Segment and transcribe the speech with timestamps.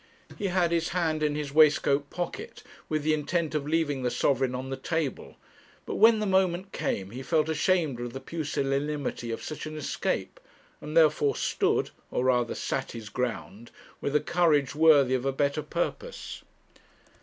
[0.35, 4.55] He had his hand in his waistcoat pocket, with the intent of leaving the sovereign
[4.55, 5.35] on the table;
[5.85, 10.39] but when the moment came he felt ashamed of the pusillanimity of such an escape,
[10.81, 13.69] and therefore stood, or rather sat his ground,
[14.01, 16.41] with a courage worthy of a better purpose.